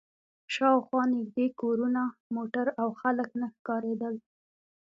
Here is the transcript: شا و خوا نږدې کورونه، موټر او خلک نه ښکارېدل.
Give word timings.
شا 0.53 0.67
و 0.73 0.79
خوا 0.87 1.01
نږدې 1.15 1.47
کورونه، 1.61 2.01
موټر 2.35 2.65
او 2.81 2.87
خلک 3.01 3.29
نه 3.41 3.47
ښکارېدل. 3.55 4.15